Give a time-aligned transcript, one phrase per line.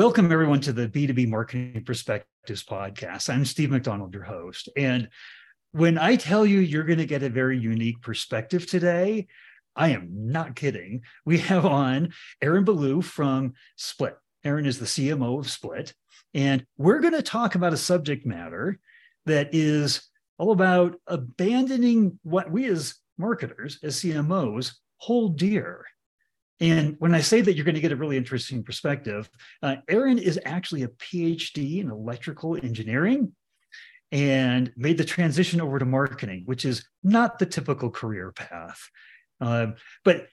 [0.00, 3.28] Welcome, everyone, to the B2B Marketing Perspectives podcast.
[3.28, 4.70] I'm Steve MacDonald, your host.
[4.74, 5.10] And
[5.72, 9.26] when I tell you you're going to get a very unique perspective today,
[9.76, 11.02] I am not kidding.
[11.26, 14.16] We have on Aaron Ballew from Split.
[14.42, 15.92] Aaron is the CMO of Split.
[16.32, 18.78] And we're going to talk about a subject matter
[19.26, 20.08] that is
[20.38, 25.84] all about abandoning what we as marketers, as CMOs, hold dear.
[26.60, 29.30] And when I say that you're going to get a really interesting perspective,
[29.62, 33.32] uh, Aaron is actually a PhD in electrical engineering
[34.12, 38.80] and made the transition over to marketing, which is not the typical career path.
[39.40, 39.68] Uh,
[40.04, 40.26] but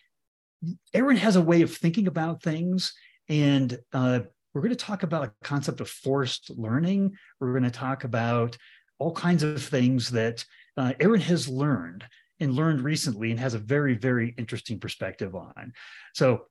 [0.93, 2.93] Aaron has a way of thinking about things.
[3.29, 4.21] And uh,
[4.53, 7.15] we're going to talk about a concept of forced learning.
[7.39, 8.57] We're going to talk about
[8.99, 10.43] all kinds of things that
[10.75, 12.03] uh, Aaron has learned
[12.39, 15.73] and learned recently and has a very, very interesting perspective on.
[16.13, 16.45] So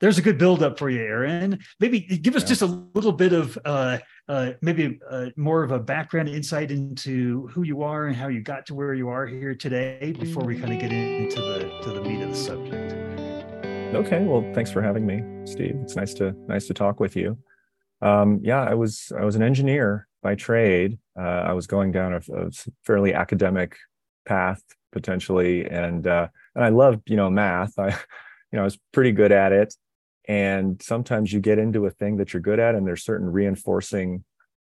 [0.00, 1.58] there's a good buildup for you, Aaron.
[1.78, 2.48] Maybe give us yeah.
[2.48, 7.48] just a little bit of uh, uh, maybe uh, more of a background insight into
[7.48, 10.58] who you are and how you got to where you are here today before we
[10.58, 12.94] kind of get into the to the meat of the subject.
[13.94, 15.76] Okay, well, thanks for having me, Steve.
[15.82, 17.36] It's nice to nice to talk with you.
[18.00, 20.98] Um, yeah, I was I was an engineer by trade.
[21.18, 22.50] Uh, I was going down a, a
[22.84, 23.76] fairly academic
[24.24, 24.62] path
[24.92, 25.66] potentially.
[25.66, 27.78] And uh, and I loved you know math.
[27.78, 27.88] I
[28.52, 29.74] you know I was pretty good at it.
[30.28, 34.24] And sometimes you get into a thing that you're good at and there's certain reinforcing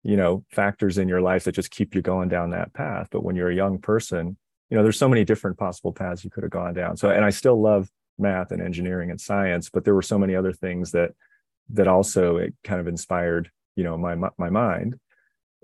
[0.03, 3.09] you know factors in your life that just keep you going down that path.
[3.11, 4.37] But when you're a young person
[4.71, 6.97] you know there's so many different possible paths you could have gone down.
[6.97, 10.35] So and I still love math and engineering and science but there were so many
[10.35, 11.13] other things that
[11.71, 14.99] that also it kind of inspired you know my my mind.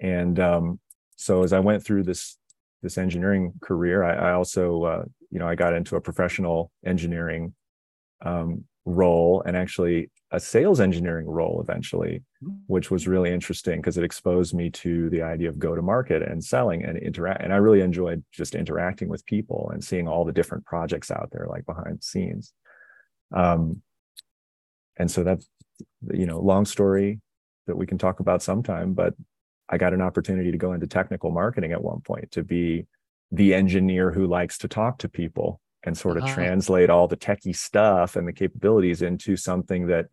[0.00, 0.80] And um
[1.16, 2.36] so as I went through this
[2.82, 7.54] this engineering career, I, I also, uh, you know, I got into a professional engineering
[8.24, 12.22] um, role and actually a sales engineering role eventually,
[12.66, 16.22] which was really interesting because it exposed me to the idea of go to market
[16.22, 17.42] and selling and interact.
[17.42, 21.28] And I really enjoyed just interacting with people and seeing all the different projects out
[21.32, 22.52] there, like behind the scenes.
[23.32, 23.82] Um,
[24.98, 25.48] and so that's,
[26.12, 27.20] you know, long story
[27.66, 29.14] that we can talk about sometime, but
[29.72, 32.86] I got an opportunity to go into technical marketing at one point to be
[33.32, 36.34] the engineer who likes to talk to people and sort of uh-huh.
[36.34, 40.06] translate all the techie stuff and the capabilities into something that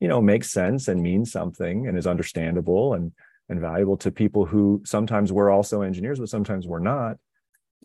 [0.00, 3.12] you know makes sense and means something and is understandable and
[3.50, 7.18] and valuable to people who sometimes were also engineers but sometimes we're not.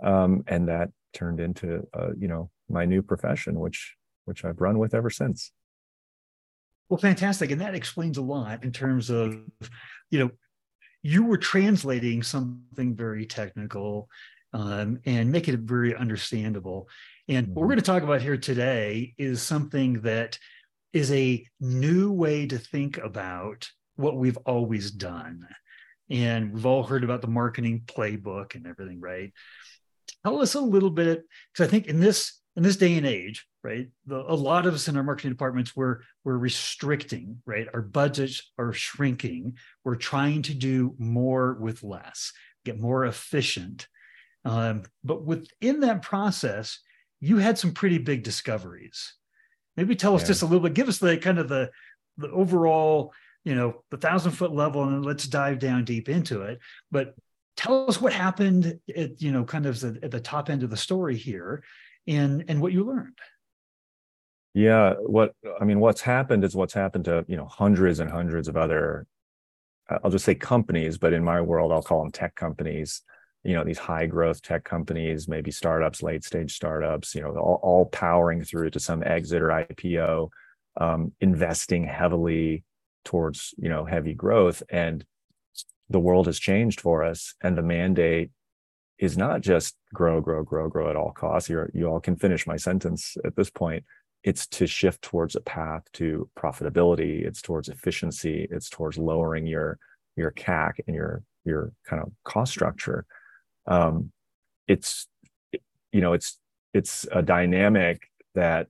[0.01, 4.79] Um, and that turned into uh, you know my new profession which which I've run
[4.79, 5.51] with ever since.
[6.89, 7.51] Well fantastic.
[7.51, 9.37] And that explains a lot in terms of
[10.09, 10.31] you know
[11.03, 14.09] you were translating something very technical
[14.53, 16.89] um, and make it very understandable.
[17.27, 17.69] And what we're mm-hmm.
[17.69, 20.39] going to talk about here today is something that
[20.93, 25.45] is a new way to think about what we've always done.
[26.09, 29.33] And we've all heard about the marketing playbook and everything, right?
[30.23, 33.45] Tell us a little bit, because I think in this in this day and age,
[33.67, 37.67] right, the, a lot of us in our marketing departments we're we're restricting, right?
[37.73, 39.57] Our budgets are shrinking.
[39.83, 42.31] We're trying to do more with less,
[42.63, 43.87] get more efficient.
[44.45, 46.79] Um, but within that process,
[47.19, 49.13] you had some pretty big discoveries.
[49.75, 50.27] Maybe tell us yeah.
[50.27, 50.73] just a little bit.
[50.73, 51.69] Give us the kind of the
[52.17, 53.13] the overall,
[53.43, 56.59] you know, the thousand foot level, and let's dive down deep into it.
[56.89, 57.15] But
[57.57, 60.69] tell us what happened at you know kind of the, at the top end of
[60.69, 61.63] the story here
[62.07, 63.17] and and what you learned
[64.53, 68.47] yeah what i mean what's happened is what's happened to you know hundreds and hundreds
[68.47, 69.05] of other
[70.03, 73.01] i'll just say companies but in my world i'll call them tech companies
[73.43, 77.59] you know these high growth tech companies maybe startups late stage startups you know all,
[77.61, 80.29] all powering through to some exit or ipo
[80.79, 82.63] um, investing heavily
[83.03, 85.05] towards you know heavy growth and
[85.89, 88.31] the world has changed for us and the mandate
[88.99, 91.49] is not just grow, grow, grow, grow at all costs.
[91.49, 93.83] you you all can finish my sentence at this point.
[94.23, 97.25] It's to shift towards a path to profitability.
[97.25, 98.47] It's towards efficiency.
[98.49, 99.77] It's towards lowering your
[100.15, 103.05] your CAC and your your kind of cost structure.
[103.67, 104.11] Um,
[104.67, 105.07] it's
[105.91, 106.39] you know it's
[106.73, 108.67] it's a dynamic that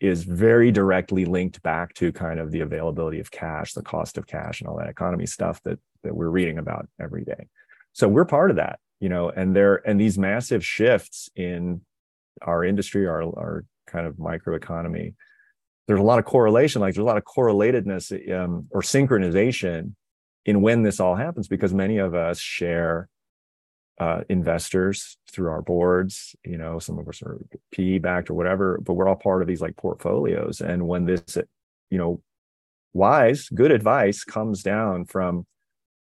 [0.00, 4.26] is very directly linked back to kind of the availability of cash, the cost of
[4.26, 7.48] cash, and all that economy stuff that that we're reading about every day.
[7.92, 11.82] So we're part of that you know and there and these massive shifts in
[12.40, 15.14] our industry our, our kind of microeconomy.
[15.86, 19.94] There's a lot of correlation like there's a lot of correlatedness um, or synchronization
[20.44, 23.08] in when this all happens because many of us share
[24.00, 27.38] uh, investors through our boards you know some of us are
[27.72, 30.60] pe backed or whatever but we're all part of these like portfolios.
[30.60, 31.36] And when this
[31.90, 32.22] you know
[32.94, 35.46] wise good advice comes down from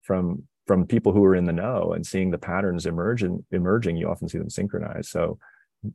[0.02, 4.08] from from people who are in the know and seeing the patterns emerging emerging you
[4.08, 5.38] often see them synchronize so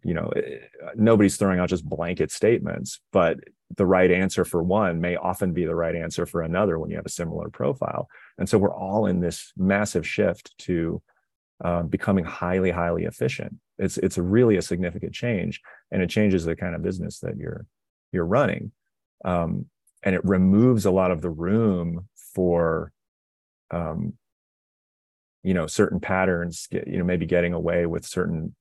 [0.04, 0.58] you know eh,
[0.96, 3.38] nobody's throwing out just blanket statements but
[3.76, 6.96] the right answer for one may often be the right answer for another when you
[6.96, 8.08] have a similar profile.
[8.38, 11.02] And so we're all in this massive shift to
[11.62, 13.56] uh, becoming highly highly efficient.
[13.78, 17.66] It's it's really a significant change and it changes the kind of business that you're
[18.12, 18.72] you're running.
[19.24, 19.66] Um,
[20.02, 22.92] and it removes a lot of the room for
[23.70, 24.14] um,
[25.42, 28.54] you know certain patterns you know maybe getting away with certain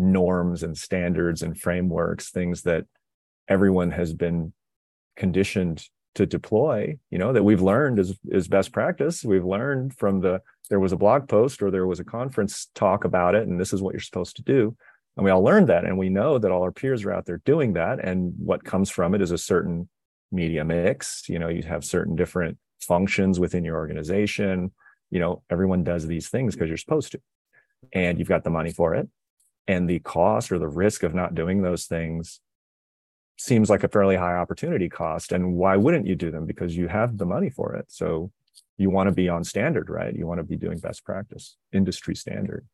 [0.00, 2.84] norms and standards and frameworks things that
[3.48, 4.52] everyone has been
[5.16, 9.24] conditioned to deploy you know that we've learned is is best practice.
[9.24, 13.04] We've learned from the there was a blog post or there was a conference talk
[13.04, 14.76] about it and this is what you're supposed to do.
[15.16, 17.40] And we all learned that and we know that all our peers are out there
[17.44, 19.88] doing that and what comes from it is a certain
[20.32, 21.28] media mix.
[21.28, 24.72] You know you have certain different functions within your organization.
[25.10, 27.20] You know everyone does these things because you're supposed to
[27.92, 29.08] and you've got the money for it
[29.66, 32.40] and the cost or the risk of not doing those things
[33.40, 36.44] seems like a fairly high opportunity cost and why wouldn't you do them?
[36.44, 37.86] Because you have the money for it.
[37.88, 38.30] So
[38.76, 40.14] you want to be on standard right?
[40.14, 42.66] You want to be doing best practice industry standard.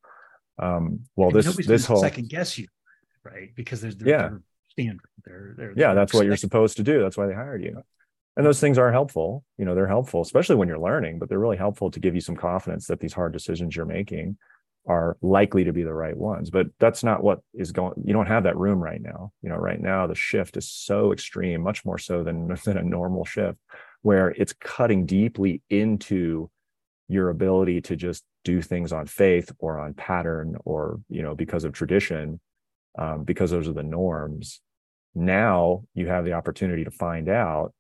[0.59, 2.67] Um well and this this whole second guess you
[3.23, 3.55] right?
[3.55, 4.31] Because there's yeah.
[4.71, 5.09] standard.
[5.25, 7.01] They're, they're, yeah that's what you're supposed to do.
[7.01, 7.83] That's why they hired you.
[8.37, 9.45] And those things are helpful.
[9.59, 12.21] You know they're helpful especially when you're learning but they're really helpful to give you
[12.21, 14.37] some confidence that these hard decisions you're making
[14.87, 18.27] are likely to be the right ones but that's not what is going you don't
[18.27, 19.33] have that room right now.
[19.43, 22.83] You know right now the shift is so extreme much more so than than a
[22.83, 23.59] normal shift
[24.03, 26.51] where it's cutting deeply into
[27.09, 31.65] your ability to just do things on faith or on pattern or you know because
[31.65, 32.41] of tradition
[32.99, 34.61] um, because those are the norms.
[35.15, 37.73] Now you have the opportunity to find out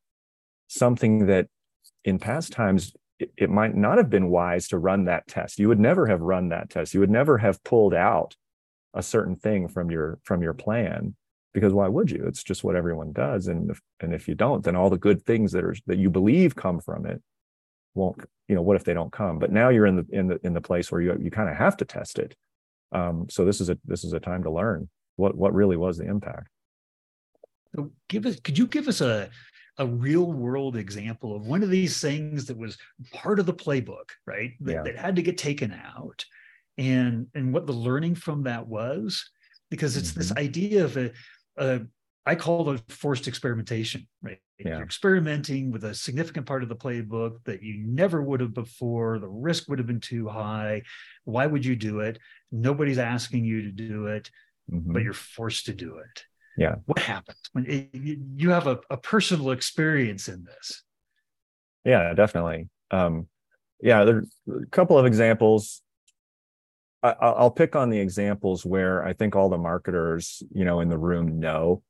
[0.68, 1.46] something that
[2.04, 5.58] in past times it, it might not have been wise to run that test.
[5.58, 6.94] You would never have run that test.
[6.94, 8.36] You would never have pulled out
[8.94, 11.14] a certain thing from your from your plan
[11.52, 12.24] because why would you?
[12.26, 15.24] It's just what everyone does, and if, and if you don't, then all the good
[15.24, 17.22] things that are that you believe come from it
[17.94, 18.22] won't.
[18.48, 19.38] You know, what if they don't come?
[19.38, 21.56] But now you're in the in the in the place where you you kind of
[21.56, 22.34] have to test it.
[22.92, 25.98] Um, so this is a this is a time to learn what what really was
[25.98, 26.48] the impact.
[27.74, 29.28] So give us, could you give us a
[29.78, 32.78] a real world example of one of these things that was
[33.12, 34.52] part of the playbook, right?
[34.60, 34.82] That, yeah.
[34.82, 36.24] that had to get taken out,
[36.78, 39.28] and and what the learning from that was,
[39.70, 40.20] because it's mm-hmm.
[40.20, 41.12] this idea of a,
[41.56, 41.80] a
[42.24, 44.38] I call it forced experimentation, right?
[44.58, 44.76] Yeah.
[44.76, 49.18] You're experimenting with a significant part of the playbook that you never would have before.
[49.18, 50.82] The risk would have been too high.
[51.24, 52.18] Why would you do it?
[52.50, 54.30] Nobody's asking you to do it,
[54.72, 54.92] mm-hmm.
[54.92, 56.24] but you're forced to do it
[56.56, 56.76] yeah.
[56.86, 60.82] What happens when it, you have a, a, personal experience in this?
[61.84, 62.68] Yeah definitely.
[62.90, 63.28] Um
[63.80, 65.82] yeah there are a couple of examples.
[67.02, 70.88] I, i'll pick on the examples where i think all the marketers you know in
[70.88, 71.82] the room know.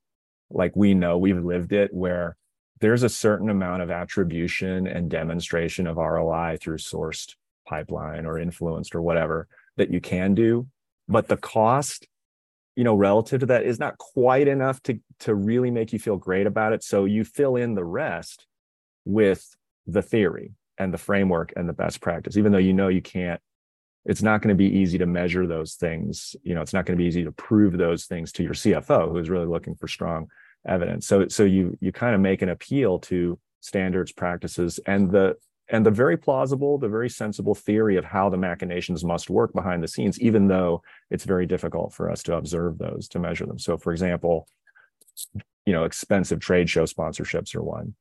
[0.50, 2.36] Like we know we've lived it where
[2.80, 7.34] there's a certain amount of attribution and demonstration of roi through sourced
[7.66, 10.66] pipeline or influenced or whatever that you can do
[11.08, 12.06] but the cost
[12.76, 16.16] you know relative to that is not quite enough to to really make you feel
[16.16, 16.84] great about it.
[16.84, 18.46] So you fill in the rest
[19.04, 19.56] with
[19.86, 23.40] the theory and the framework and the best practice even though you know you can't
[24.04, 26.36] it's not going to be easy to measure those things.
[26.42, 29.10] You know it's not going to be easy to prove those things to your cfo
[29.10, 30.28] who's really looking for strong
[30.66, 31.06] evidence.
[31.06, 35.36] So so you you kind of make an appeal to standards practices and the
[35.68, 39.82] and the very plausible, the very sensible theory of how the machinations must work behind
[39.82, 43.58] the scenes, even though it's very difficult for us to observe those, to measure them.
[43.58, 44.46] So, for example,
[45.64, 47.94] you know, expensive trade show sponsorships are one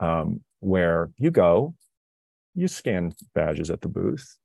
[0.00, 1.74] um, where you go,
[2.54, 4.38] you scan badges at the booth,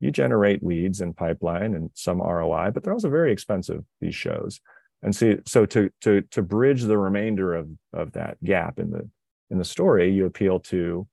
[0.00, 4.60] you generate leads and pipeline and some ROI, but they're also very expensive, these shows.
[5.02, 9.08] And so, so to to to bridge the remainder of of that gap in the
[9.50, 11.06] in the story, you appeal to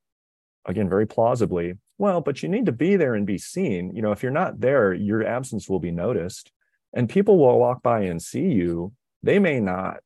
[0.65, 3.95] again, very plausibly, well, but you need to be there and be seen.
[3.95, 6.51] You know, if you're not there, your absence will be noticed
[6.93, 8.93] and people will walk by and see you.
[9.23, 9.97] They may not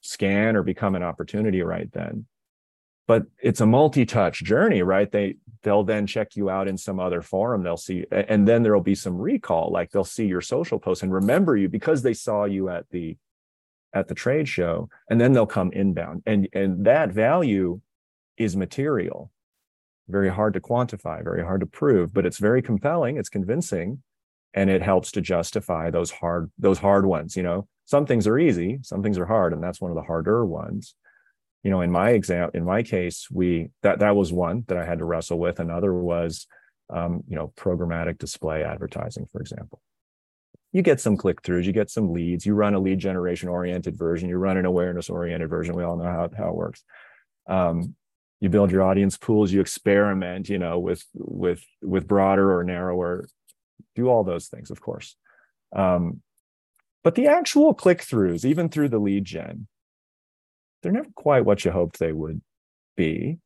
[0.00, 2.26] scan or become an opportunity right then.
[3.06, 5.10] But it's a multi-touch journey, right?
[5.10, 7.62] They they'll then check you out in some other forum.
[7.62, 11.12] They'll see, and then there'll be some recall, like they'll see your social post and
[11.12, 13.16] remember you because they saw you at the
[13.94, 16.22] at the trade show, and then they'll come inbound.
[16.26, 17.80] And and that value
[18.36, 19.30] is material
[20.08, 24.02] very hard to quantify, very hard to prove, but it's very compelling, it's convincing,
[24.54, 27.68] and it helps to justify those hard those hard ones, you know.
[27.84, 30.94] Some things are easy, some things are hard, and that's one of the harder ones.
[31.64, 34.84] you know in my exam in my case we that that was one that i
[34.84, 36.46] had to wrestle with another was
[36.90, 39.80] um, you know programmatic display advertising for example
[40.72, 43.96] you get some click throughs you get some leads you run a lead generation oriented
[43.98, 46.84] version you run an awareness oriented version we all know how, how it works
[47.48, 47.94] um,
[48.40, 53.28] you build your audience pools you experiment you know with with with broader or narrower
[53.94, 55.16] do all those things of course.
[55.74, 56.22] Um,
[57.04, 59.66] but the actual click throughs even through the lead gen
[60.82, 62.40] they're never quite what you hoped they would
[62.96, 63.38] be.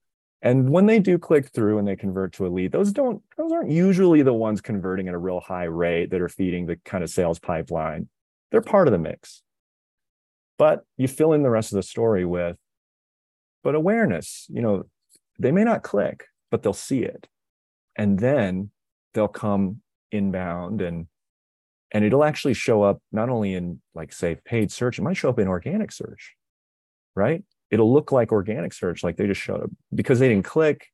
[0.45, 3.53] And when they do click through and they convert to a lead those don't those
[3.53, 7.05] aren't usually the ones converting at a real high rate that are feeding the kind
[7.05, 8.09] of sales pipeline.
[8.51, 9.43] They're part of the mix.
[10.59, 12.57] But you fill in the rest of the story with
[13.63, 14.85] but awareness you know
[15.39, 17.27] they may not click but they'll see it.
[17.97, 18.71] And then
[19.15, 19.81] they'll come
[20.13, 21.09] inbound and
[21.91, 25.31] and it'll actually show up not only in like say paid search it might show
[25.31, 26.37] up in organic search
[27.15, 27.45] right?
[27.71, 30.87] It'll look like organic search like they just showed up because they didn't click.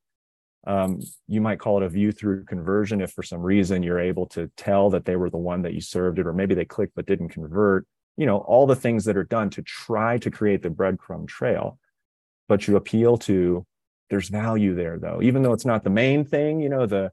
[0.67, 4.27] Um, you might call it a view through conversion if for some reason you're able
[4.31, 6.97] to tell that they were the one that you served it or maybe they clicked
[6.97, 7.87] but didn't convert.
[8.17, 11.79] You know all the things that are done to try to create the breadcrumb trail
[12.49, 13.65] but you appeal to
[14.11, 15.21] there's value there though.
[15.23, 17.13] Even though it's not the main thing you know the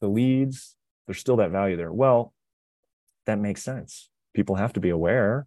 [0.00, 0.76] the leads
[1.06, 1.92] there's still that value there.
[1.92, 2.32] Well
[3.26, 4.10] that makes sense.
[4.34, 5.46] People have to be aware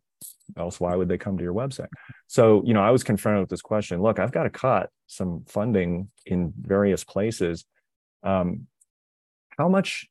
[0.55, 1.89] else why would they come to your website?
[2.27, 4.01] So you know i was confronted with this question.
[4.01, 7.65] Look i've got to cut some funding in various places.
[8.23, 8.67] Um,
[9.57, 10.07] how much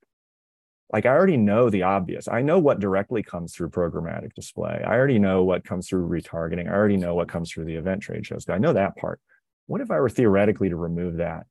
[0.92, 2.28] like i already know the obvious.
[2.28, 4.82] I know what directly comes through programmatic display.
[4.84, 6.68] I already know what comes through retargeting.
[6.68, 9.20] I already know what comes through the event trade shows i know that part.
[9.66, 11.46] What if i were theoretically to remove that?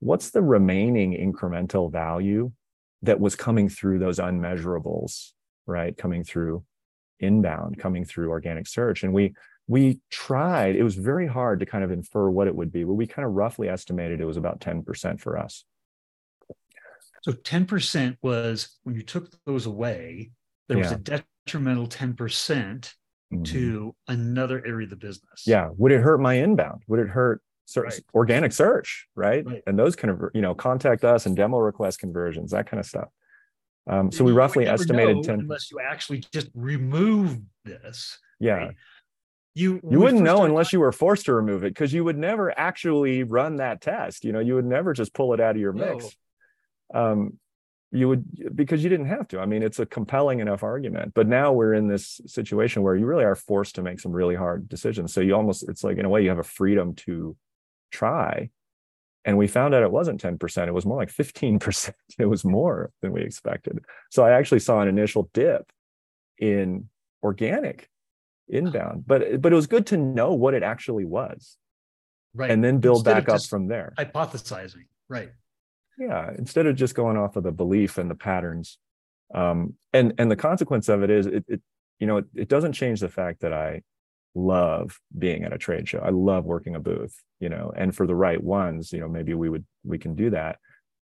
[0.00, 2.52] What's the remaining incremental value
[3.02, 5.32] that was coming through those unmeasurables
[5.66, 5.96] right?
[5.96, 6.64] Coming through
[7.20, 9.02] inbound coming through organic search.
[9.02, 9.34] And we
[9.68, 12.94] we tried it was very hard to kind of infer what it would be but
[12.94, 15.64] we kind of roughly estimated it was about 10% for us
[17.22, 20.30] so 10% was when you took those away
[20.68, 20.84] there yeah.
[20.84, 23.42] was a detrimental 10% mm-hmm.
[23.42, 27.42] to another area of the business yeah would it hurt my inbound would it hurt
[27.66, 28.02] search, right.
[28.14, 29.46] organic search right?
[29.46, 32.80] right and those kind of you know contact us and demo request conversions that kind
[32.80, 33.08] of stuff
[33.86, 38.18] um, so we roughly estimated 10 unless you actually just remove this.
[38.38, 38.52] Yeah.
[38.52, 38.76] Right?
[39.54, 42.56] You you wouldn't know unless you were forced to remove it because you would never
[42.56, 44.24] actually run that test.
[44.24, 46.16] You know, you would never just pull it out of your mix.
[46.94, 47.38] Um,
[47.92, 49.40] you would because you didn't have to.
[49.40, 51.12] I mean, it's a compelling enough argument.
[51.12, 54.36] But now we're in this situation where you really are forced to make some really
[54.36, 55.12] hard decisions.
[55.12, 57.36] So you almost it's like in a way you have a freedom to
[57.90, 58.50] try
[59.24, 61.92] and we found out it wasn't 10%, it was more like 15%.
[62.18, 63.78] It was more than we expected.
[64.10, 65.70] So I actually saw an initial dip
[66.38, 66.88] in
[67.22, 67.88] organic
[68.48, 71.56] inbound, but but it was good to know what it actually was.
[72.34, 72.50] Right.
[72.50, 73.94] And then build instead back up from there.
[73.98, 74.86] Hypothesizing.
[75.08, 75.30] Right.
[76.00, 76.32] Yeah.
[76.36, 78.78] Instead of just going off of the belief and the patterns.
[79.32, 81.60] Um, and and the consequence of it is it, it
[82.00, 83.82] you know, it, it doesn't change the fact that I
[84.34, 85.98] love being at a trade show.
[85.98, 89.34] I love working a booth, you know, and for the right ones, you know, maybe
[89.34, 90.58] we would we can do that.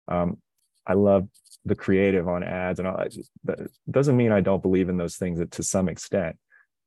[0.08, 0.38] Um,
[0.86, 1.30] I love
[1.64, 3.16] the creative on ads and all that.
[3.46, 6.38] That doesn't mean I don't believe in those things to some extent,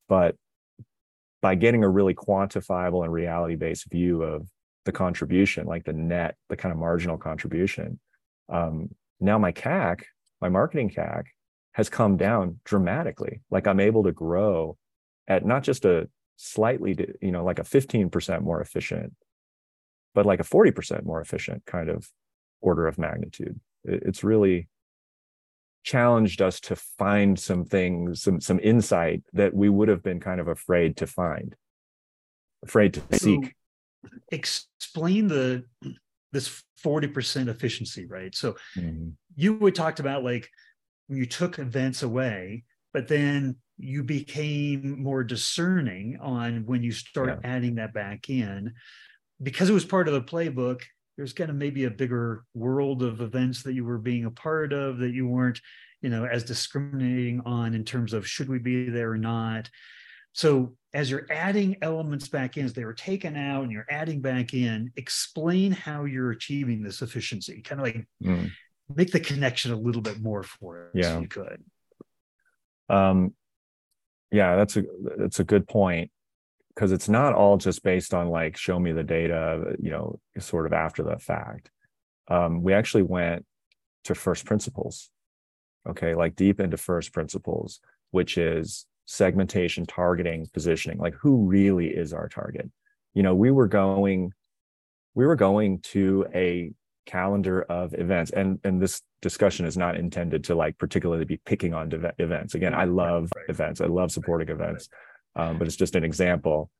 [0.08, 0.36] but
[1.40, 4.46] by getting a really quantifiable and reality based view of
[4.84, 7.98] the contribution, like the net, the kind of marginal contribution,
[8.48, 10.02] um, now my CAC,
[10.40, 11.24] my marketing CAC,
[11.72, 13.40] has come down dramatically.
[13.50, 14.76] Like I'm able to grow
[15.26, 19.12] at not just a slightly, you know, like a 15% more efficient,
[20.14, 22.08] but like a 40% more efficient kind of
[22.60, 23.58] order of magnitude.
[23.84, 24.68] It's really
[25.82, 30.40] challenged us to find some things, some some insight that we would have been kind
[30.40, 31.54] of afraid to find,
[32.64, 33.54] afraid to seek.
[34.30, 35.64] Explain the
[36.32, 38.34] this 40% efficiency, right?
[38.34, 39.10] So mm-hmm.
[39.36, 40.48] you would talked about like
[41.06, 47.28] when you took events away, but then you became more discerning on when you start
[47.28, 47.50] yeah.
[47.50, 48.74] adding that back in
[49.42, 50.80] because it was part of the playbook
[51.16, 54.72] there's kind of maybe a bigger world of events that you were being a part
[54.72, 55.60] of that you weren't
[56.02, 59.68] you know as discriminating on in terms of should we be there or not
[60.34, 64.20] so as you're adding elements back in as they were taken out and you're adding
[64.20, 67.62] back in explain how you're achieving this efficiency.
[67.62, 68.50] Kind of like mm.
[68.94, 71.16] make the connection a little bit more for us yeah.
[71.16, 71.64] if you could.
[72.88, 73.34] Um
[74.30, 74.84] yeah that's a
[75.16, 76.10] that's a good point.
[76.74, 80.66] Because it's not all just based on like show me the data you know sort
[80.66, 81.70] of after the fact.
[82.26, 83.44] Um, we actually went
[84.04, 85.10] to first principles
[85.86, 86.14] okay?
[86.14, 92.28] Like deep into first principles which is segmentation targeting positioning like who really is our
[92.28, 92.70] target?
[93.14, 94.32] You know we were going
[95.14, 96.72] we were going to a
[97.06, 101.74] calendar of events and and this discussion is not intended to like particularly be picking
[101.74, 102.54] on de- events.
[102.54, 103.80] Again i love right, events.
[103.80, 104.88] I love supporting right, events
[105.36, 106.70] um, but it's just an example.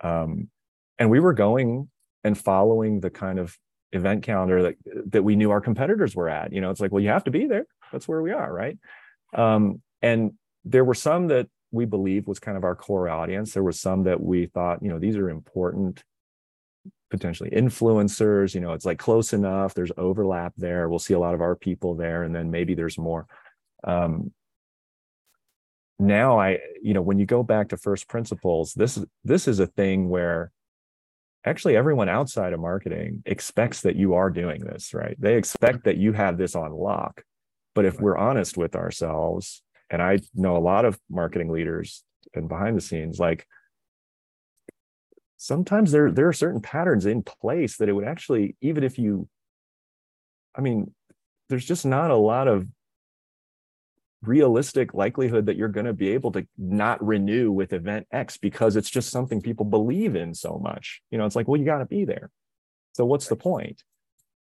[0.00, 0.48] Um,
[0.98, 1.88] and we were going
[2.24, 3.56] and following the kind of
[3.92, 4.74] event calendar that
[5.12, 6.52] that we knew our competitors were at.
[6.52, 7.66] You know it's like well you have to be there.
[7.92, 8.78] That's where we are right?
[9.34, 10.32] Um, and
[10.64, 13.52] there were some that we believe was kind of our core audience.
[13.52, 16.02] There was some that we thought you know these are important
[17.10, 21.32] potentially influencers you know it's like close enough there's overlap there we'll see a lot
[21.32, 23.26] of our people there and then maybe there's more.
[23.84, 24.32] Um,
[26.00, 29.66] now i you know when you go back to first principles this this is a
[29.66, 30.52] thing where
[31.44, 35.16] actually everyone outside of marketing expects that you are doing this right?
[35.18, 37.22] They expect that you have this on lock.
[37.74, 42.04] But if we're honest with ourselves and i know a lot of marketing leaders
[42.34, 43.46] and behind the scenes like
[45.36, 49.28] sometimes there there are certain patterns in place that it would actually even if you
[50.56, 50.92] i mean
[51.48, 52.66] there's just not a lot of
[54.22, 58.76] realistic likelihood that you're going to be able to not renew with event x because
[58.76, 61.02] it's just something people believe in so much.
[61.10, 62.30] You know it's like well you got to be there.
[62.94, 63.82] So what's the point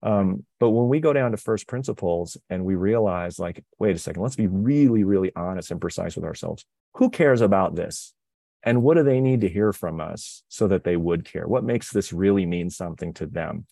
[0.07, 3.99] um, but when we go down to first principles and we realize like wait a
[3.99, 6.65] second let's be really really honest and precise with ourselves.
[6.95, 8.15] Who cares about this?
[8.63, 11.47] And what do they need to hear from us so that they would care?
[11.47, 13.67] What makes this really mean something to them?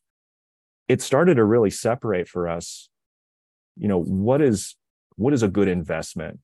[0.89, 2.91] It started to really separate for us
[3.77, 4.77] you know what is
[5.17, 6.41] what is a good investment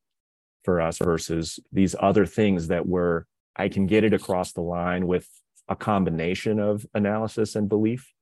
[0.64, 5.06] for us versus these other things that were i can get it across the line
[5.06, 5.28] with
[5.68, 8.12] a combination of analysis and belief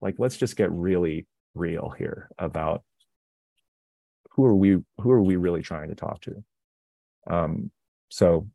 [0.00, 2.82] like let's just get really real here about
[4.30, 6.44] who are we who are we really trying to talk to?
[7.28, 7.70] Um
[8.08, 8.48] so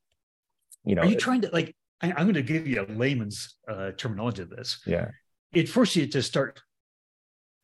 [0.85, 3.55] you know are you trying to like I, am going to give you a layman's
[3.67, 4.81] uh, terminology of this.
[4.85, 5.09] Yeah.
[5.53, 6.61] It forces you to start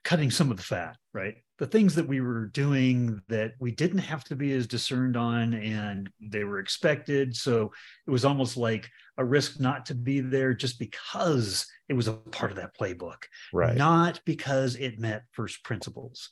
[0.03, 1.35] cutting some of the fat right?
[1.57, 5.53] The things that we were doing that we didn't have to be as discerned on
[5.53, 7.35] and they were expected.
[7.35, 7.71] So
[8.07, 12.13] it was almost like a risk not to be there just because it was a
[12.13, 13.75] part of that playbook right.
[13.75, 16.29] not because it met first principles.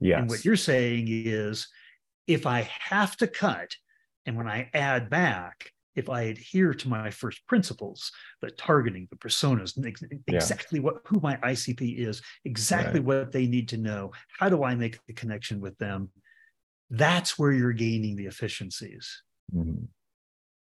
[0.00, 1.68] Yeah and what you're saying is
[2.26, 3.74] if i have to cut
[4.24, 9.16] and when i add back if I adhere to my first principles, the targeting, the
[9.16, 9.76] personas,
[10.26, 10.84] exactly yeah.
[10.84, 13.06] what who my ICP is, exactly right.
[13.06, 16.10] what they need to know, how do I make the connection with them?
[16.90, 19.22] That's where you're gaining the efficiencies.
[19.54, 19.84] Mm-hmm.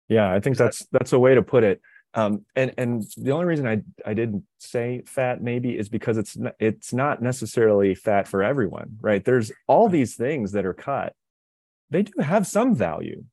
[0.08, 1.80] Yeah, I think that's that's a way to put it.
[2.14, 6.36] Um, and and the only reason I I didn't say fat maybe is because it's
[6.36, 9.24] not, it's not necessarily fat for everyone, right?
[9.24, 11.14] There's all these things that are cut.
[11.90, 13.24] They do have some value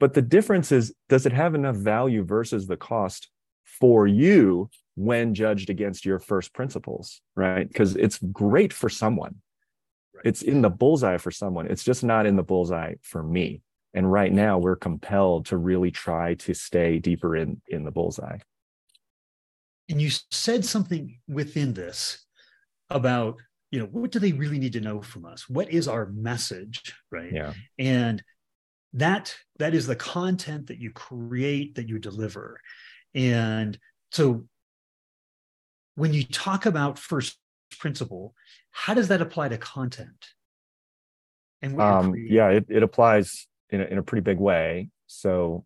[0.00, 3.28] but the difference is, does it have enough value versus the cost
[3.64, 7.66] for you when judged against your first principles, right?
[7.66, 9.36] Because it's great for someone.
[10.14, 10.26] Right.
[10.26, 11.66] It's in the bullseye for someone.
[11.66, 13.62] It's just not in the bullseye for me.
[13.94, 18.38] And right now we're compelled to really try to stay deeper in in the bullseye.
[19.88, 22.24] And you said something within this
[22.90, 23.36] about,
[23.70, 25.48] you know, what do they really need to know from us?
[25.48, 27.32] What is our message, right?
[27.32, 27.52] Yeah.
[27.78, 28.22] And
[28.94, 32.60] that that is the content that you create that you deliver.
[33.14, 33.78] And
[34.10, 34.44] so
[35.96, 37.38] when you talk about first
[37.78, 38.34] principle
[38.70, 40.26] how does that apply to content?
[41.62, 44.90] And um, yeah it, it applies in a, in a pretty big way.
[45.06, 45.64] So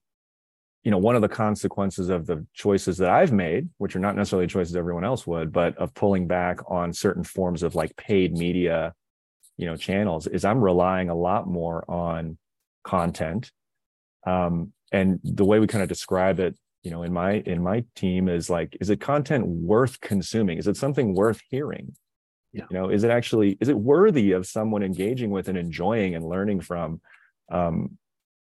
[0.84, 4.16] you know one of the consequences of the choices that i've made which are not
[4.16, 8.32] necessarily choices everyone else would but of pulling back on certain forms of like paid
[8.32, 8.94] media
[9.56, 12.38] you know channels is i'm relying a lot more on
[12.88, 13.52] content.
[14.26, 17.84] Um, and the way we kind of describe it you know in my in my
[17.94, 20.58] team is like is it content worth consuming?
[20.58, 21.94] Is it something worth hearing?
[22.52, 22.64] Yeah.
[22.70, 26.24] you know is it actually is it worthy of someone engaging with and enjoying and
[26.24, 27.00] learning from?
[27.50, 27.98] Um,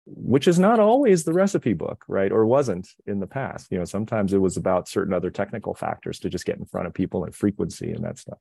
[0.07, 2.31] which is not always the recipe book right?
[2.33, 3.71] Or wasn't in the past.
[3.71, 6.87] You know sometimes it was about certain other technical factors to just get in front
[6.89, 8.39] of people and frequency and that stuff.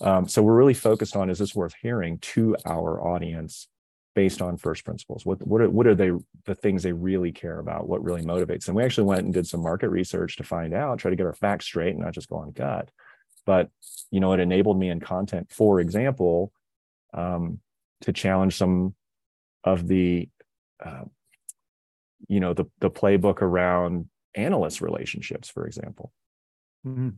[0.00, 3.68] Um, so we're really focused on is this worth hearing to our audience
[4.14, 5.24] based on first principles.
[5.24, 6.10] What what are, what are they
[6.44, 8.74] the things they really care about what really motivates them?
[8.74, 11.32] We actually went and did some market research to find out try to get our
[11.32, 12.90] facts straight and not just go on gut.
[13.46, 13.70] But
[14.10, 16.52] you know it enabled me in content for example
[17.14, 17.60] um,
[18.02, 18.94] to challenge some
[19.64, 20.28] of the
[20.84, 21.04] uh,
[22.28, 26.12] you know the the playbook around analyst relationships for example.
[26.86, 27.10] Mm-hmm.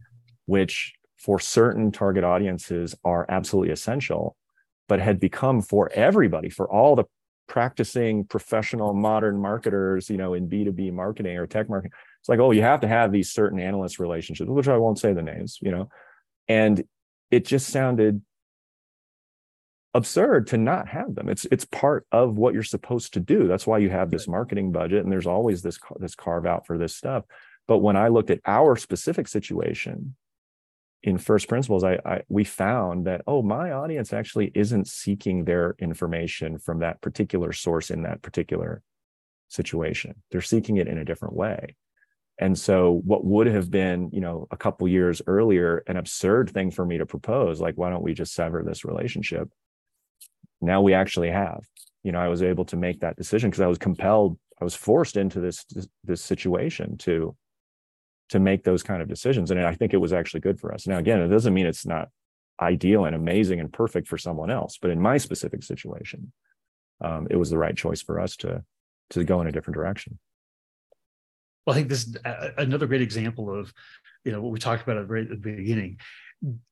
[0.47, 4.37] which for certain target audiences are absolutely essential
[4.93, 7.05] but had become for everybody, for all the
[7.49, 11.93] practicing professional modern marketers, you know, in B2B marketing or tech marketing.
[12.21, 15.15] It's like, oh, you have to have these certain analyst relationships, which I won't say
[15.15, 15.89] the names, you know.
[16.47, 16.85] And
[17.31, 18.21] it just sounded
[19.95, 21.31] absurd to not have them.
[21.31, 23.49] It's it's part of what you're supposed to do.
[23.49, 26.77] That's why you have this marketing budget and there's always this this carve out for
[26.77, 27.25] this stuff.
[27.67, 30.17] But when I looked at our specific situation
[31.03, 35.75] in first principles, I, I we found that oh, my audience actually isn't seeking their
[35.79, 38.83] information from that particular source in that particular
[39.49, 40.15] situation.
[40.31, 41.77] They're seeking it in a different way.
[42.39, 46.71] And so what would have been, you know, a couple years earlier an absurd thing
[46.71, 49.49] for me to propose, like why don't we just sever this relationship?
[50.63, 51.61] now we actually have
[52.03, 54.75] you know i was able to make that decision because i was compelled i was
[54.75, 55.67] forced into this
[56.05, 57.37] this situation to
[58.33, 59.51] to make those kind of decisions.
[59.51, 60.87] And i think it was actually good for us.
[60.87, 62.09] Now again it doesn't mean it's not
[62.61, 66.33] ideal and amazing and perfect for someone else but in my specific situation
[67.01, 68.63] um, it was the right choice for us to
[69.11, 70.19] to go in a different direction.
[71.65, 72.17] Well i think this is
[72.59, 73.73] another great example of
[74.25, 75.99] you know what we talked about at the beginning.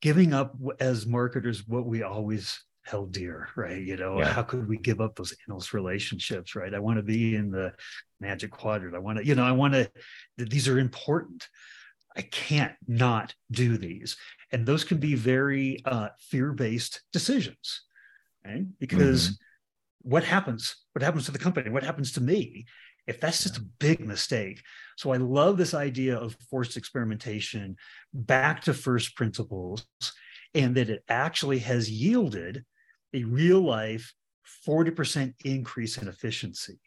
[0.02, 3.80] Giving up as marketers what we always held dear, right?
[3.80, 4.32] You know, yeah.
[4.32, 6.74] how could we give up those analyst relationships, right?
[6.74, 7.72] I want to be in the
[8.20, 8.96] magic quadrant.
[8.96, 9.90] I want to, you know, I want to,
[10.36, 11.48] these are important.
[12.16, 14.16] I can't not do these.
[14.50, 17.82] And those can be very uh, fear based decisions,
[18.44, 18.66] right?
[18.80, 20.10] Because mm-hmm.
[20.10, 20.76] what happens?
[20.92, 21.70] What happens to the company?
[21.70, 22.66] What happens to me?
[23.06, 24.60] If that's just a big mistake.
[24.96, 27.76] So I love this idea of forced experimentation
[28.12, 29.86] back to first principles
[30.54, 32.64] and that it actually has yielded
[33.14, 34.12] a real life
[34.66, 36.78] 40% increase in efficiency.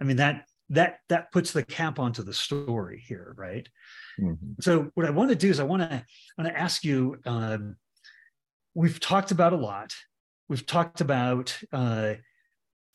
[0.00, 3.68] I mean, that that that puts the cap onto the story here, right?
[4.18, 4.54] Mm-hmm.
[4.60, 7.18] So what I want to do is I want to I want to ask you.
[7.26, 7.76] Um,
[8.74, 9.94] we've talked about a lot.
[10.48, 12.14] We've talked about uh,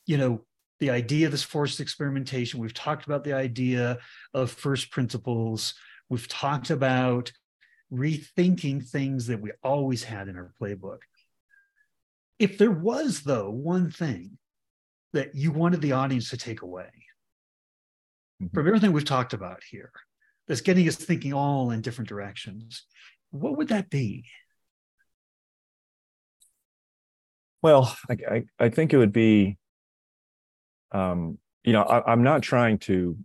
[0.05, 0.45] you know
[0.79, 2.59] the idea of this forced experimentation.
[2.59, 3.99] We've talked about the idea
[4.33, 5.73] of first principles.
[6.09, 7.31] We've talked about
[7.91, 10.99] rethinking things that we always had in our playbook.
[12.39, 14.37] If there was, though, one thing
[15.13, 16.89] that you wanted the audience to take away
[18.41, 18.53] mm-hmm.
[18.53, 19.91] from everything we've talked about here,
[20.47, 22.85] that's getting us thinking all in different directions,
[23.29, 24.25] what would that be?
[27.61, 29.57] Well, I, I, I think it would be,
[30.91, 33.17] um, you know, I, I'm not trying to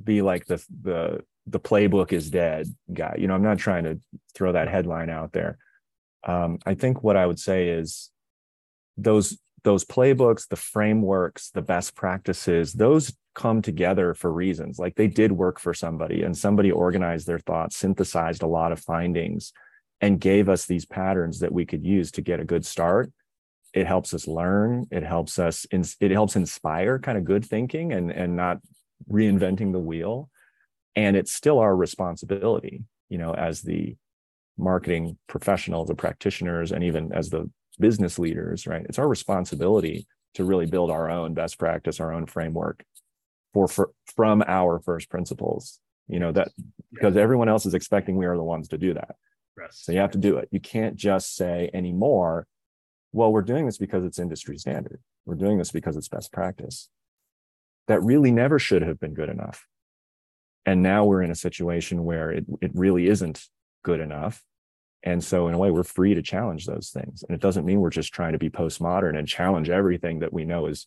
[0.00, 3.16] be like the the the playbook is dead guy.
[3.18, 3.98] You know, I'm not trying to
[4.34, 5.58] throw that headline out there.
[6.22, 8.10] Um, I think what I would say is
[9.02, 14.78] those those playbooks the frameworks the best practices those come together for reasons.
[14.78, 18.80] Like they did work for somebody and somebody organized their thoughts synthesized a lot of
[18.80, 19.52] findings
[20.00, 23.12] and gave us these patterns that we could use to get a good start.
[23.72, 24.86] It helps us learn.
[24.90, 28.58] It helps us it helps inspire kind of good thinking and and not
[29.10, 30.28] reinventing the wheel.
[30.96, 33.96] And it's still our responsibility you know as the
[34.58, 38.84] marketing professionals the practitioners and even as the business leaders, right?
[38.88, 42.84] It's our responsibility to really build our own best practice, our own framework
[43.52, 45.80] for, for from our first principles.
[46.08, 46.48] You know that
[46.92, 49.16] because everyone else is expecting we are the ones to do that.
[49.58, 49.80] Yes.
[49.82, 50.48] So you have to do it.
[50.50, 52.46] You can't just say anymore,
[53.12, 55.00] well, we're doing this because it's industry standard.
[55.26, 56.88] We're doing this because it's best practice.
[57.88, 59.66] That really never should have been good enough.
[60.66, 63.44] And now we're in a situation where it, it really isn't
[63.82, 64.42] good enough.
[65.02, 67.24] And so, in a way, we're free to challenge those things.
[67.26, 70.44] And it doesn't mean we're just trying to be postmodern and challenge everything that we
[70.44, 70.86] know is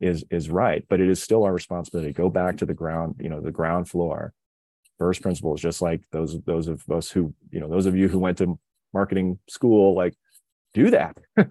[0.00, 0.84] is is right.
[0.88, 3.50] But it is still our responsibility to go back to the ground, you know, the
[3.50, 4.32] ground floor,
[4.98, 8.18] first principles, just like those those of us who, you know, those of you who
[8.18, 8.58] went to
[8.92, 10.14] marketing school, like
[10.74, 11.16] do that.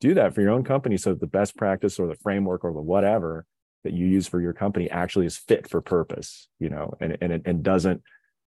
[0.00, 2.72] do that for your own company so that the best practice or the framework or
[2.72, 3.46] the whatever
[3.84, 7.42] that you use for your company actually is fit for purpose, you know, and and
[7.44, 8.02] and doesn't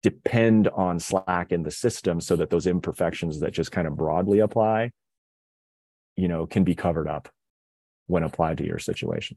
[0.07, 4.39] depend on slack in the system so that those imperfections that just kind of broadly
[4.39, 4.93] apply
[6.15, 7.29] you know can be covered up
[8.07, 9.37] when applied to your situation.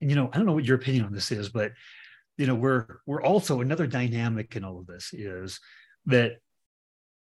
[0.00, 1.72] And you know i don't know what your opinion on this is but
[2.38, 5.60] you know we're we're also another dynamic in all of this is
[6.06, 6.38] that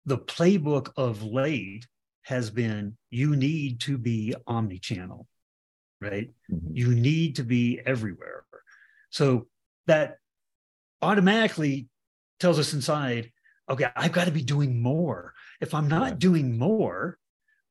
[0.06, 1.88] the playbook of late
[2.22, 5.26] has been you need to be omni-channel
[6.00, 6.30] right?
[6.48, 6.76] Mm-hmm.
[6.76, 8.44] you need to be everywhere.
[9.10, 9.46] So
[9.86, 10.18] that
[11.02, 11.88] automatically
[12.40, 13.30] tells us inside,
[13.68, 15.34] okay, I've got to be doing more.
[15.60, 17.18] If I'm not doing more,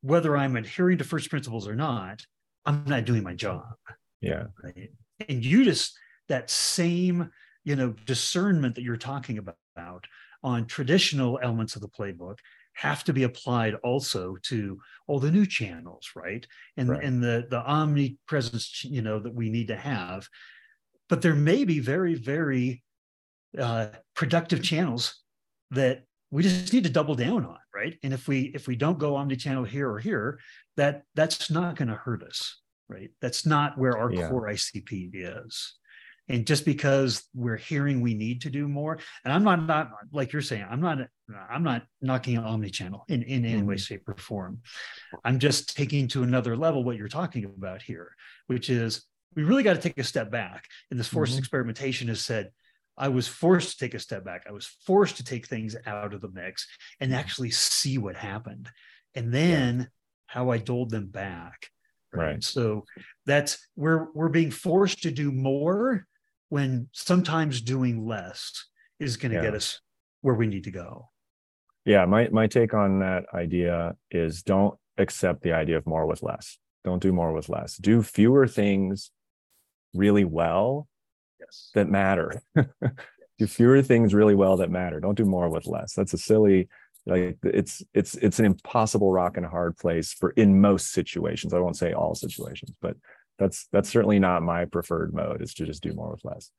[0.01, 2.21] whether I'm adhering to first principles or not,
[2.65, 3.73] I'm not doing my job.
[4.21, 4.45] Yeah.
[4.63, 4.91] Right.
[5.27, 7.31] And you just that same,
[7.63, 10.05] you know, discernment that you're talking about
[10.43, 12.37] on traditional elements of the playbook
[12.73, 16.45] have to be applied also to all the new channels, right?
[16.75, 17.03] And Right.
[17.03, 20.27] and the the omnipresence, you know, that we need to have.
[21.09, 22.83] But there may be very, very
[23.59, 25.21] uh, productive channels
[25.71, 27.97] that we just need to double down on, right?
[28.03, 30.39] And if we if we don't go omni-channel here or here,
[30.75, 33.09] that that's not going to hurt us, right?
[33.21, 34.29] That's not where our Yeah.
[34.29, 35.75] core ICP is.
[36.29, 40.33] And just because we're hearing we need to do more, and I'm not not like
[40.33, 40.97] you're saying, I'm not
[41.49, 43.79] I'm not knocking omni-channel in, in any way, Mhm.
[43.87, 44.61] shape, or form.
[45.23, 48.13] I'm just taking to another level what you're talking about here,
[48.47, 50.65] which is we really got to take a step back.
[50.91, 51.39] And this forced Mhm.
[51.39, 52.51] experimentation has said,
[52.97, 54.45] I was forced to take a step back.
[54.47, 56.67] I was forced to take things out of the mix
[56.99, 57.15] and mm.
[57.15, 58.69] actually see what happened.
[59.15, 59.89] And then
[60.25, 61.67] how I doled them back.
[62.13, 62.43] Right.
[62.43, 62.86] So
[63.25, 66.05] that's we're we're being forced to do more
[66.49, 68.65] when sometimes doing less
[68.99, 69.43] is going to Yeah.
[69.43, 69.79] get us
[70.21, 71.10] where we need to go.
[71.86, 76.23] Yeah, my my take on that idea is don't accept the idea of more with
[76.23, 76.57] less.
[76.83, 77.77] Don't do more with less.
[77.77, 79.12] Do fewer things
[79.93, 80.88] really well
[81.39, 81.71] Yes.
[81.73, 82.41] that matter.
[83.38, 85.00] do fewer things really well that matter.
[85.00, 85.93] Don't do more with less.
[85.93, 86.67] That's a silly
[87.06, 91.54] like it's it's it's an impossible rock and a hard place for in most situations.
[91.54, 92.97] I won't say all situations, but
[93.39, 96.52] that's that's certainly not my preferred mode is to just do more with less.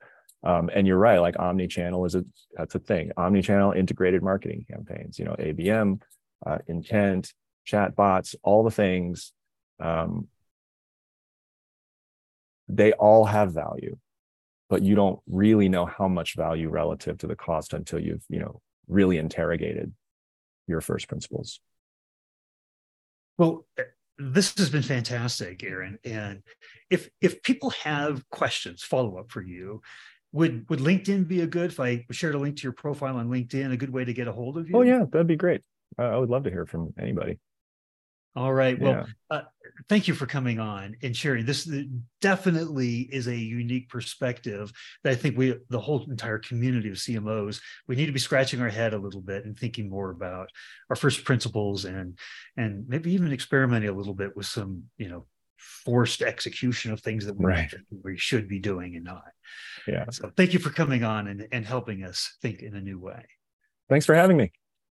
[0.45, 2.25] Um, and you're right, like omni-channel is a
[2.57, 3.11] that's a thing.
[3.17, 6.01] Omni-channel integrated marketing campaigns, you know, ABM,
[6.47, 7.33] uh, intent,
[7.65, 9.33] chat bots, all the things.
[9.81, 10.29] Um,
[12.69, 13.97] they all have value,
[14.69, 18.39] but you don't really know how much value relative to the cost until you've, you
[18.39, 19.93] know, really interrogated
[20.67, 21.61] your first principles.
[23.39, 23.85] Well, eh,
[24.19, 25.99] this has been fantastic, Aaron.
[26.05, 26.43] And
[26.91, 29.81] if if people have questions, follow up for you,
[30.33, 31.71] would would LinkedIn be a good?
[31.71, 34.29] If I shared a link to your profile on LinkedIn, a good way to get
[34.29, 34.77] a hold of you?
[34.77, 35.63] Oh yeah, that'd be great.
[35.97, 37.39] I I would love to hear from anybody.
[38.39, 38.79] All right.
[38.79, 39.37] Well, Yeah.
[39.37, 39.43] uh,
[39.89, 41.45] thank you for coming on and sharing.
[41.45, 41.83] This uh,
[42.21, 44.71] definitely is a unique perspective
[45.03, 48.61] that I think we, the whole entire community of CMOs, we need to be scratching
[48.61, 50.51] our head a little bit and thinking more about
[50.89, 52.17] our first principles and
[52.57, 57.27] and maybe even experimenting a little bit with some, you know, forced execution of things
[57.27, 57.75] that we, Right.
[58.05, 59.33] we should be doing and not.
[59.89, 60.05] Yeah.
[60.11, 63.25] So thank you for coming on and, and helping us think in a new way.
[63.89, 64.53] Thanks for having me.